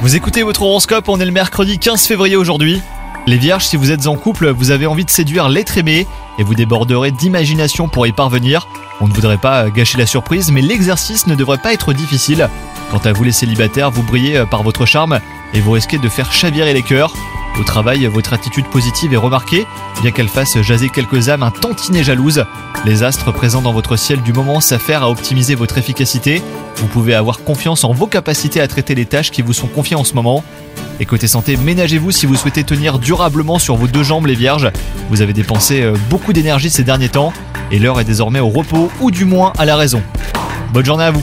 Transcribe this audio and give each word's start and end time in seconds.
Vous 0.00 0.14
écoutez 0.14 0.44
votre 0.44 0.62
horoscope, 0.62 1.08
on 1.08 1.18
est 1.18 1.24
le 1.24 1.32
mercredi 1.32 1.80
15 1.80 2.06
février 2.06 2.36
aujourd'hui. 2.36 2.80
Les 3.26 3.36
vierges, 3.36 3.66
si 3.66 3.76
vous 3.76 3.90
êtes 3.90 4.06
en 4.06 4.14
couple, 4.14 4.48
vous 4.50 4.70
avez 4.70 4.86
envie 4.86 5.04
de 5.04 5.10
séduire 5.10 5.48
l'être 5.48 5.76
aimé 5.76 6.06
et 6.38 6.44
vous 6.44 6.54
déborderez 6.54 7.10
d'imagination 7.10 7.88
pour 7.88 8.06
y 8.06 8.12
parvenir. 8.12 8.68
On 9.00 9.08
ne 9.08 9.12
voudrait 9.12 9.38
pas 9.38 9.68
gâcher 9.70 9.98
la 9.98 10.06
surprise, 10.06 10.52
mais 10.52 10.62
l'exercice 10.62 11.26
ne 11.26 11.34
devrait 11.34 11.58
pas 11.58 11.72
être 11.72 11.92
difficile. 11.92 12.48
Quant 12.92 13.00
à 13.04 13.12
vous 13.12 13.24
les 13.24 13.32
célibataires, 13.32 13.90
vous 13.90 14.04
brillez 14.04 14.44
par 14.48 14.62
votre 14.62 14.86
charme 14.86 15.18
et 15.52 15.60
vous 15.60 15.72
risquez 15.72 15.98
de 15.98 16.08
faire 16.08 16.32
chavirer 16.32 16.72
les 16.72 16.82
cœurs. 16.82 17.12
Au 17.58 17.64
travail, 17.64 18.06
votre 18.06 18.32
attitude 18.32 18.66
positive 18.66 19.12
est 19.12 19.18
remarquée, 19.18 19.66
bien 20.02 20.10
qu'elle 20.10 20.28
fasse 20.28 20.60
jaser 20.62 20.88
quelques 20.88 21.28
âmes 21.28 21.42
un 21.42 21.50
tantinet 21.50 22.02
jalouses. 22.02 22.44
Les 22.84 23.02
astres 23.02 23.32
présents 23.32 23.60
dans 23.60 23.72
votre 23.72 23.96
ciel 23.96 24.22
du 24.22 24.32
moment 24.32 24.60
s'affairent 24.60 25.02
à 25.02 25.10
optimiser 25.10 25.54
votre 25.54 25.76
efficacité. 25.76 26.42
Vous 26.76 26.86
pouvez 26.86 27.14
avoir 27.14 27.44
confiance 27.44 27.84
en 27.84 27.92
vos 27.92 28.06
capacités 28.06 28.60
à 28.60 28.68
traiter 28.68 28.94
les 28.94 29.04
tâches 29.04 29.30
qui 29.30 29.42
vous 29.42 29.52
sont 29.52 29.66
confiées 29.66 29.96
en 29.96 30.04
ce 30.04 30.14
moment. 30.14 30.42
Et 31.00 31.06
côté 31.06 31.26
santé, 31.26 31.56
ménagez-vous 31.56 32.10
si 32.10 32.26
vous 32.26 32.36
souhaitez 32.36 32.64
tenir 32.64 32.98
durablement 32.98 33.58
sur 33.58 33.76
vos 33.76 33.86
deux 33.86 34.02
jambes 34.02 34.26
les 34.26 34.34
vierges. 34.34 34.70
Vous 35.10 35.22
avez 35.22 35.32
dépensé 35.32 35.82
euh, 35.82 35.94
beaucoup 36.08 36.32
d'énergie 36.32 36.70
ces 36.70 36.84
derniers 36.84 37.08
temps 37.08 37.32
et 37.70 37.78
l'heure 37.78 38.00
est 38.00 38.04
désormais 38.04 38.40
au 38.40 38.48
repos 38.48 38.90
ou 39.00 39.10
du 39.10 39.24
moins 39.24 39.52
à 39.58 39.64
la 39.64 39.76
raison. 39.76 40.02
Bonne 40.72 40.84
journée 40.84 41.04
à 41.04 41.10
vous 41.10 41.22